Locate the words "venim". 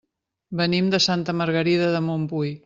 0.61-0.87